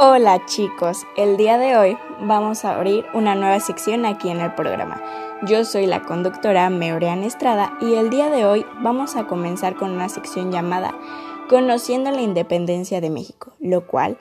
Hola 0.00 0.46
chicos, 0.46 1.08
el 1.16 1.36
día 1.36 1.58
de 1.58 1.76
hoy 1.76 1.98
vamos 2.20 2.64
a 2.64 2.76
abrir 2.76 3.04
una 3.14 3.34
nueva 3.34 3.58
sección 3.58 4.06
aquí 4.06 4.28
en 4.30 4.40
el 4.40 4.54
programa. 4.54 5.02
Yo 5.42 5.64
soy 5.64 5.86
la 5.86 6.04
conductora 6.04 6.70
Meurean 6.70 7.24
Estrada 7.24 7.76
y 7.80 7.94
el 7.94 8.08
día 8.08 8.30
de 8.30 8.46
hoy 8.46 8.64
vamos 8.80 9.16
a 9.16 9.26
comenzar 9.26 9.74
con 9.74 9.90
una 9.90 10.08
sección 10.08 10.52
llamada 10.52 10.94
Conociendo 11.48 12.12
la 12.12 12.20
Independencia 12.20 13.00
de 13.00 13.10
México, 13.10 13.54
lo 13.58 13.88
cual 13.88 14.18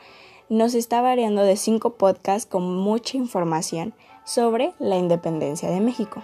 nos 0.50 0.73
está 0.73 1.01
variando 1.01 1.43
de 1.43 1.55
cinco 1.55 1.91
podcasts 1.91 2.50
con 2.50 2.75
mucha 2.75 3.18
información 3.18 3.93
sobre 4.23 4.73
la 4.79 4.97
independencia 4.97 5.69
de 5.69 5.79
México. 5.79 6.23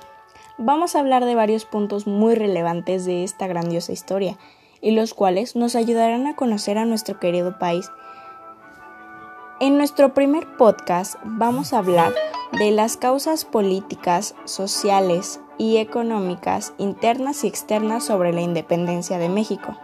Vamos 0.58 0.96
a 0.96 1.00
hablar 1.00 1.26
de 1.26 1.36
varios 1.36 1.66
puntos 1.66 2.08
muy 2.08 2.34
relevantes 2.34 3.06
de 3.06 3.24
esta 3.24 3.46
grandiosa 3.46 3.92
historia 3.92 4.36
y 4.82 4.92
los 4.94 5.14
cuales 5.14 5.56
nos 5.56 5.76
ayudarán 5.76 6.26
a 6.26 6.36
conocer 6.36 6.80
a 6.80 6.86
nuestro 6.86 7.20
querido 7.20 7.60
país. 7.60 7.92
En 9.64 9.78
nuestro 9.78 10.14
primer 10.14 10.58
podcast 10.58 11.16
vamos 11.24 11.72
a 11.72 11.78
hablar 11.78 12.14
de 12.52 12.72
las 12.72 12.98
causas 12.98 13.46
políticas, 13.46 14.36
sociales 14.44 15.40
y 15.58 15.78
económicas 15.78 16.74
internas 16.78 17.46
y 17.46 17.48
externas 17.48 18.04
sobre 18.04 18.34
la 18.34 18.42
independencia 18.42 19.20
de 19.20 19.30
México. 19.30 19.78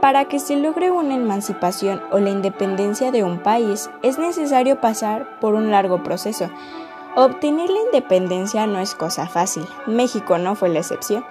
Para 0.00 0.24
que 0.24 0.40
se 0.40 0.56
logre 0.56 0.90
una 0.90 1.14
emancipación 1.14 2.02
o 2.10 2.18
la 2.18 2.30
independencia 2.30 3.12
de 3.12 3.22
un 3.22 3.40
país 3.40 3.88
es 4.02 4.18
necesario 4.18 4.80
pasar 4.80 5.38
por 5.38 5.54
un 5.54 5.70
largo 5.70 6.02
proceso. 6.02 6.50
Obtener 7.14 7.70
la 7.70 7.82
independencia 7.82 8.66
no 8.66 8.80
es 8.80 8.96
cosa 8.96 9.28
fácil, 9.28 9.64
México 9.86 10.38
no 10.38 10.56
fue 10.56 10.70
la 10.70 10.80
excepción, 10.80 11.24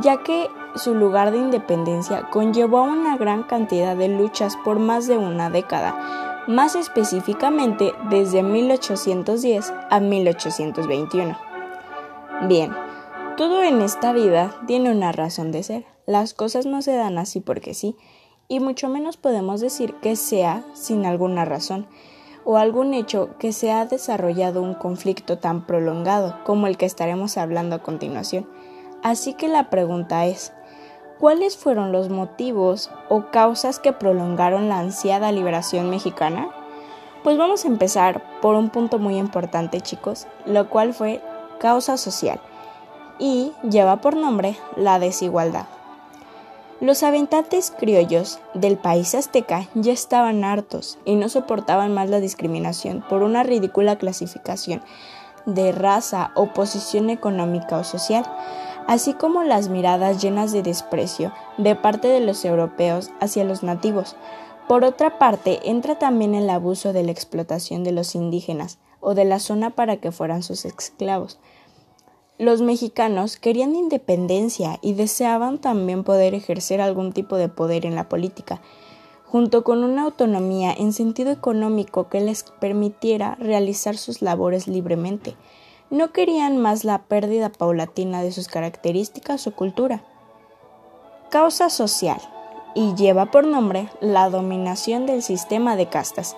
ya 0.00 0.16
que 0.22 0.48
su 0.76 0.94
lugar 0.94 1.30
de 1.30 1.36
independencia 1.36 2.22
conllevó 2.30 2.84
una 2.84 3.18
gran 3.18 3.42
cantidad 3.42 3.94
de 3.94 4.08
luchas 4.08 4.56
por 4.64 4.78
más 4.78 5.06
de 5.06 5.18
una 5.18 5.50
década, 5.50 6.33
más 6.46 6.74
específicamente 6.74 7.92
desde 8.10 8.42
1810 8.42 9.72
a 9.90 10.00
1821. 10.00 11.38
Bien, 12.48 12.72
todo 13.36 13.62
en 13.62 13.80
esta 13.80 14.12
vida 14.12 14.54
tiene 14.66 14.90
una 14.90 15.12
razón 15.12 15.52
de 15.52 15.62
ser. 15.62 15.86
Las 16.06 16.34
cosas 16.34 16.66
no 16.66 16.82
se 16.82 16.94
dan 16.94 17.18
así 17.18 17.40
porque 17.40 17.74
sí, 17.74 17.96
y 18.48 18.60
mucho 18.60 18.88
menos 18.88 19.16
podemos 19.16 19.60
decir 19.60 19.94
que 19.94 20.16
sea 20.16 20.64
sin 20.74 21.06
alguna 21.06 21.44
razón 21.44 21.86
o 22.44 22.58
algún 22.58 22.92
hecho 22.92 23.36
que 23.38 23.52
se 23.52 23.72
ha 23.72 23.86
desarrollado 23.86 24.62
un 24.62 24.74
conflicto 24.74 25.38
tan 25.38 25.66
prolongado 25.66 26.38
como 26.44 26.66
el 26.66 26.76
que 26.76 26.86
estaremos 26.86 27.38
hablando 27.38 27.76
a 27.76 27.82
continuación. 27.82 28.48
Así 29.02 29.34
que 29.34 29.48
la 29.48 29.70
pregunta 29.70 30.26
es, 30.26 30.52
¿cuáles 31.18 31.56
fueron 31.56 31.92
los 31.92 32.08
motivos 32.08 32.90
o 33.08 33.30
causas 33.30 33.78
que 33.78 33.92
prolongaron 33.92 34.68
la 34.68 34.78
ansiada 34.78 35.32
liberación 35.32 35.90
mexicana? 35.90 36.48
Pues 37.22 37.38
vamos 37.38 37.64
a 37.64 37.68
empezar 37.68 38.22
por 38.40 38.54
un 38.54 38.70
punto 38.70 38.98
muy 38.98 39.16
importante 39.16 39.80
chicos, 39.80 40.26
lo 40.44 40.68
cual 40.68 40.92
fue 40.92 41.22
causa 41.58 41.96
social 41.96 42.40
y 43.18 43.52
lleva 43.62 44.00
por 44.00 44.16
nombre 44.16 44.56
la 44.76 44.98
desigualdad. 44.98 45.66
Los 46.80 47.02
habitantes 47.02 47.70
criollos 47.70 48.40
del 48.52 48.76
país 48.76 49.14
azteca 49.14 49.68
ya 49.74 49.92
estaban 49.92 50.44
hartos 50.44 50.98
y 51.04 51.14
no 51.14 51.28
soportaban 51.28 51.94
más 51.94 52.10
la 52.10 52.20
discriminación 52.20 53.02
por 53.08 53.22
una 53.22 53.42
ridícula 53.42 53.96
clasificación 53.96 54.82
de 55.46 55.72
raza 55.72 56.32
o 56.34 56.52
posición 56.52 57.10
económica 57.10 57.78
o 57.78 57.84
social, 57.84 58.24
así 58.86 59.14
como 59.14 59.42
las 59.42 59.68
miradas 59.68 60.22
llenas 60.22 60.52
de 60.52 60.62
desprecio 60.62 61.32
de 61.58 61.74
parte 61.74 62.08
de 62.08 62.20
los 62.20 62.44
europeos 62.44 63.10
hacia 63.20 63.44
los 63.44 63.62
nativos. 63.62 64.16
Por 64.68 64.84
otra 64.84 65.18
parte, 65.18 65.60
entra 65.64 65.98
también 65.98 66.34
el 66.34 66.48
abuso 66.48 66.92
de 66.92 67.02
la 67.02 67.12
explotación 67.12 67.84
de 67.84 67.92
los 67.92 68.14
indígenas 68.14 68.78
o 69.00 69.14
de 69.14 69.24
la 69.24 69.38
zona 69.38 69.70
para 69.70 69.98
que 69.98 70.12
fueran 70.12 70.42
sus 70.42 70.64
esclavos. 70.64 71.38
Los 72.38 72.62
mexicanos 72.62 73.36
querían 73.36 73.76
independencia 73.76 74.78
y 74.82 74.94
deseaban 74.94 75.58
también 75.58 76.02
poder 76.02 76.34
ejercer 76.34 76.80
algún 76.80 77.12
tipo 77.12 77.36
de 77.36 77.48
poder 77.48 77.86
en 77.86 77.94
la 77.94 78.08
política, 78.08 78.60
junto 79.24 79.62
con 79.62 79.84
una 79.84 80.02
autonomía 80.02 80.72
en 80.72 80.92
sentido 80.92 81.30
económico 81.30 82.08
que 82.08 82.20
les 82.20 82.42
permitiera 82.42 83.36
realizar 83.36 83.96
sus 83.96 84.20
labores 84.20 84.66
libremente. 84.66 85.36
No 85.90 86.12
querían 86.12 86.58
más 86.58 86.84
la 86.84 87.02
pérdida 87.02 87.50
paulatina 87.50 88.22
de 88.22 88.32
sus 88.32 88.48
características 88.48 89.46
o 89.46 89.54
cultura. 89.54 90.02
Causa 91.30 91.70
social 91.70 92.20
y 92.74 92.94
lleva 92.94 93.26
por 93.26 93.46
nombre 93.46 93.88
la 94.00 94.30
dominación 94.30 95.06
del 95.06 95.22
sistema 95.22 95.76
de 95.76 95.88
castas. 95.88 96.36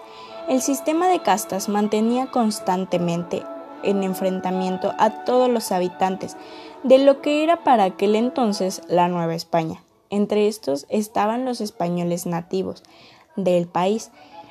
El 0.49 0.61
sistema 0.63 1.09
de 1.09 1.21
castas 1.21 1.69
mantenía 1.69 2.31
constantemente 2.31 3.43
en 3.83 4.03
enfrentamiento 4.03 4.93
a 4.99 5.25
todos 5.25 5.49
los 5.49 5.73
habitantes 5.73 6.37
de 6.83 6.99
lo 6.99 7.21
que 7.21 7.43
era 7.43 7.65
para 7.65 7.85
aquel 7.85 8.15
entonces 8.15 8.83
la 8.89 9.09
Nueva 9.09 9.35
España. 9.35 9.83
Entre 10.11 10.47
estos 10.47 10.87
estaban 10.89 11.45
los 11.45 11.61
españoles 11.61 12.27
nativos 12.27 12.83
del 13.35 13.67
país, 13.67 14.11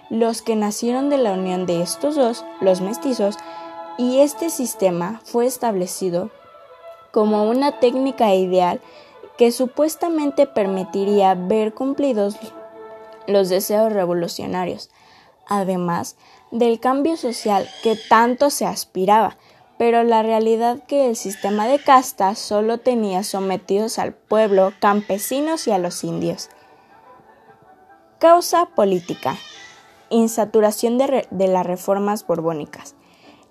los 0.10 0.42
que 0.42 0.56
nacieron 0.56 1.10
de 1.10 1.18
la 1.18 1.32
unión 1.32 1.66
de 1.66 1.82
estos 1.82 2.16
dos, 2.16 2.46
los 2.62 2.82
mestizos, 2.82 3.38
y 3.98 4.20
este 4.20 4.50
sistema 4.50 5.22
fue 5.24 5.46
establecido 5.46 6.30
como 7.12 7.50
una 7.50 7.80
técnica 7.80 8.34
ideal 8.36 8.82
que 9.38 9.52
supuestamente 9.52 10.48
permitiría 10.48 11.34
ver 11.34 11.74
cumplidos 11.74 12.38
los 13.28 13.50
deseos 13.50 13.92
revolucionarios. 13.92 14.90
Además, 15.48 16.16
del 16.52 16.80
cambio 16.80 17.18
social 17.18 17.70
que 17.84 17.98
tanto 18.10 18.50
se 18.50 18.66
aspiraba, 18.66 19.38
pero 19.78 20.04
la 20.04 20.24
realidad 20.24 20.84
que 20.88 21.08
el 21.08 21.16
sistema 21.16 21.68
de 21.68 21.80
castas 21.80 22.40
solo 22.40 22.80
tenía 22.80 23.24
sometidos 23.24 24.00
al 24.00 24.14
pueblo, 24.14 24.74
campesinos 24.80 25.68
y 25.68 25.72
a 25.72 25.78
los 25.78 26.04
indios. 26.04 26.50
Causa 28.20 28.68
política. 28.68 29.38
Insaturación 30.10 30.98
de, 30.98 31.28
de 31.30 31.48
las 31.48 31.66
reformas 31.66 32.26
borbónicas. 32.26 32.96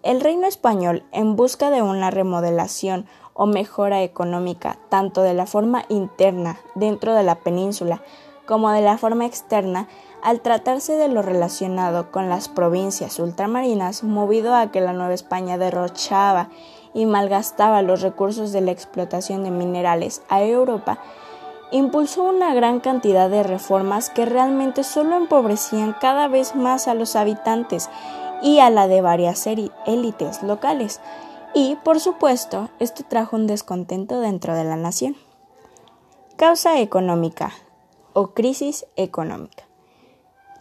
El 0.05 0.21
reino 0.21 0.47
español, 0.47 1.03
en 1.13 1.35
busca 1.35 1.71
de 1.71 1.81
una 1.81 2.11
remodelación 2.11 3.07
o 3.33 3.47
mejora 3.47 4.03
económica, 4.03 4.77
tanto 4.91 5.23
de 5.23 5.33
la 5.33 5.47
forma 5.47 5.87
interna 5.89 6.59
dentro 6.75 7.15
de 7.15 7.23
la 7.23 7.37
península 7.37 8.03
como 8.45 8.71
de 8.71 8.83
la 8.83 8.99
forma 8.99 9.25
externa, 9.25 9.89
al 10.23 10.43
tratarse 10.43 10.97
de 10.97 11.09
lo 11.09 11.23
relacionado 11.23 12.13
con 12.13 12.29
las 12.29 12.51
provincias 12.51 13.19
ultramarinas, 13.19 14.05
movido 14.05 14.55
a 14.55 14.71
que 14.71 14.83
la 14.83 14.93
Nueva 14.93 15.15
España 15.15 15.57
derrochaba 15.57 16.51
y 16.93 17.07
malgastaba 17.07 17.81
los 17.81 18.03
recursos 18.03 18.53
de 18.53 18.61
la 18.61 18.73
explotación 18.73 19.43
de 19.43 19.53
minerales 19.53 20.21
a 20.29 20.43
Europa, 20.43 20.99
impulsó 21.71 22.25
una 22.25 22.53
gran 22.53 22.81
cantidad 22.81 23.31
de 23.31 23.43
reformas 23.43 24.11
que 24.11 24.27
realmente 24.27 24.85
solo 24.85 25.17
empobrecían 25.17 25.97
cada 25.99 26.29
vez 26.29 26.55
más 26.55 26.89
a 26.89 26.95
los 26.95 27.17
habitantes 27.17 27.89
y 28.43 28.59
a 28.59 28.71
la 28.71 28.89
de 28.89 29.01
varias 29.01 29.47
élites 29.47 30.43
locales. 30.43 31.01
Y, 31.55 31.77
por 31.85 32.01
supuesto, 32.01 32.69
esto 32.81 33.05
trajo 33.09 33.37
un 33.37 33.47
descontento 33.47 34.21
dentro 34.21 34.55
de 34.55 34.65
la 34.65 34.77
nación. 34.77 35.17
Causa 36.37 36.81
económica 36.81 37.53
o 38.13 38.29
crisis 38.29 38.87
económica. 38.97 39.65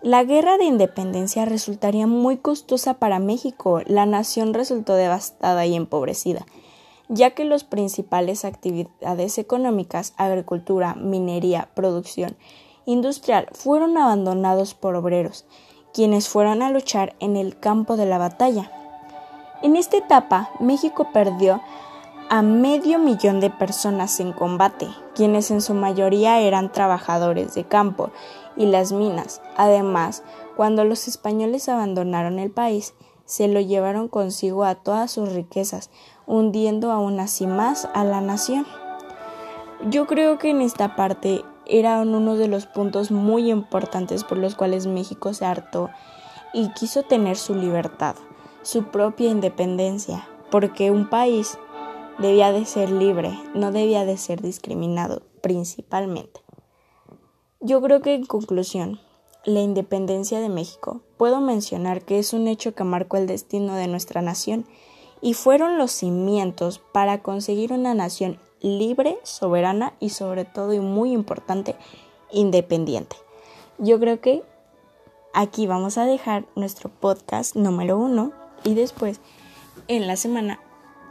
La 0.03 0.25
guerra 0.25 0.57
de 0.57 0.65
independencia 0.65 1.45
resultaría 1.45 2.07
muy 2.07 2.35
costosa 2.35 2.95
para 2.95 3.19
México. 3.19 3.81
La 3.85 4.05
nación 4.05 4.53
resultó 4.53 4.95
devastada 4.95 5.65
y 5.65 5.75
empobrecida, 5.75 6.45
ya 7.07 7.31
que 7.31 7.45
las 7.45 7.63
principales 7.63 8.43
actividades 8.43 9.37
económicas, 9.37 10.13
agricultura, 10.17 10.93
minería, 10.95 11.69
producción 11.73 12.35
industrial, 12.85 13.47
fueron 13.53 13.97
abandonados 13.97 14.73
por 14.73 14.95
obreros, 14.95 15.45
quienes 15.93 16.27
fueron 16.27 16.61
a 16.61 16.69
luchar 16.69 17.15
en 17.19 17.37
el 17.37 17.57
campo 17.57 17.95
de 17.95 18.05
la 18.05 18.17
batalla. 18.17 18.71
En 19.61 19.75
esta 19.75 19.97
etapa, 19.97 20.49
México 20.59 21.07
perdió 21.13 21.61
a 22.29 22.41
medio 22.41 22.99
millón 22.99 23.39
de 23.39 23.49
personas 23.49 24.19
en 24.19 24.33
combate, 24.33 24.87
quienes 25.13 25.51
en 25.51 25.61
su 25.61 25.73
mayoría 25.73 26.39
eran 26.39 26.71
trabajadores 26.71 27.53
de 27.53 27.63
campo 27.63 28.09
y 28.57 28.65
las 28.65 28.91
minas. 28.91 29.41
Además, 29.55 30.23
cuando 30.55 30.83
los 30.83 31.07
españoles 31.07 31.69
abandonaron 31.69 32.39
el 32.39 32.51
país, 32.51 32.93
se 33.25 33.47
lo 33.47 33.59
llevaron 33.59 34.07
consigo 34.07 34.63
a 34.63 34.75
todas 34.75 35.11
sus 35.11 35.31
riquezas, 35.31 35.89
hundiendo 36.25 36.91
aún 36.91 37.19
así 37.19 37.47
más 37.47 37.87
a 37.93 38.03
la 38.03 38.21
nación. 38.21 38.65
Yo 39.89 40.07
creo 40.07 40.37
que 40.37 40.49
en 40.49 40.61
esta 40.61 40.95
parte 40.95 41.43
eran 41.65 42.13
uno 42.13 42.35
de 42.35 42.47
los 42.47 42.65
puntos 42.65 43.11
muy 43.11 43.49
importantes 43.49 44.23
por 44.23 44.37
los 44.37 44.55
cuales 44.55 44.87
México 44.87 45.33
se 45.33 45.45
hartó 45.45 45.89
y 46.53 46.69
quiso 46.69 47.03
tener 47.03 47.37
su 47.37 47.55
libertad, 47.55 48.15
su 48.61 48.85
propia 48.85 49.29
independencia, 49.29 50.27
porque 50.51 50.91
un 50.91 51.09
país 51.09 51.57
debía 52.19 52.51
de 52.51 52.65
ser 52.65 52.91
libre, 52.91 53.37
no 53.53 53.71
debía 53.71 54.05
de 54.05 54.17
ser 54.17 54.41
discriminado 54.41 55.23
principalmente. 55.41 56.41
Yo 57.59 57.81
creo 57.81 58.01
que 58.01 58.13
en 58.13 58.25
conclusión, 58.25 58.99
la 59.45 59.61
independencia 59.61 60.39
de 60.39 60.49
México, 60.49 61.01
puedo 61.17 61.41
mencionar 61.41 62.03
que 62.03 62.19
es 62.19 62.33
un 62.33 62.47
hecho 62.47 62.75
que 62.75 62.83
marcó 62.83 63.17
el 63.17 63.27
destino 63.27 63.75
de 63.75 63.87
nuestra 63.87 64.21
nación 64.21 64.65
y 65.21 65.33
fueron 65.33 65.77
los 65.77 65.91
cimientos 65.91 66.79
para 66.91 67.21
conseguir 67.21 67.71
una 67.71 67.93
nación 67.93 68.39
libre, 68.63 69.19
soberana 69.21 69.93
y 69.99 70.09
sobre 70.09 70.45
todo 70.45 70.73
y 70.73 70.79
muy 70.79 71.11
importante, 71.11 71.75
independiente. 72.31 73.15
Yo 73.77 73.99
creo 73.99 74.19
que 74.19 74.41
aquí 75.33 75.67
vamos 75.67 75.99
a 75.99 76.05
dejar 76.05 76.45
nuestro 76.55 76.89
podcast 76.89 77.55
número 77.55 77.97
uno 77.97 78.31
y 78.63 78.73
después 78.73 79.19
en 79.87 80.07
la 80.07 80.15
semana 80.15 80.59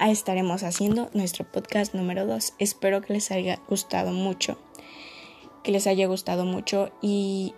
estaremos 0.01 0.65
haciendo 0.65 1.11
nuestro 1.13 1.45
podcast 1.45 1.95
número 1.95 2.27
dos. 2.27 2.55
Espero 2.59 3.03
que 3.03 3.13
les 3.13 3.31
haya 3.31 3.61
gustado 3.69 4.11
mucho, 4.11 4.57
que 5.63 5.71
les 5.71 5.87
haya 5.87 6.07
gustado 6.07 6.45
mucho 6.45 6.91
y 7.01 7.55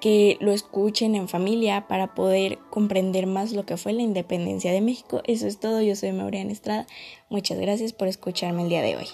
que 0.00 0.36
lo 0.40 0.52
escuchen 0.52 1.14
en 1.14 1.28
familia 1.28 1.86
para 1.88 2.14
poder 2.14 2.58
comprender 2.70 3.26
más 3.26 3.52
lo 3.52 3.64
que 3.64 3.76
fue 3.76 3.92
la 3.92 4.02
independencia 4.02 4.72
de 4.72 4.80
México. 4.80 5.22
Eso 5.24 5.46
es 5.46 5.58
todo, 5.58 5.82
yo 5.82 5.96
soy 5.96 6.12
Mauriana 6.12 6.52
Estrada. 6.52 6.86
Muchas 7.28 7.58
gracias 7.58 7.92
por 7.92 8.08
escucharme 8.08 8.62
el 8.62 8.68
día 8.68 8.82
de 8.82 8.96
hoy. 8.96 9.06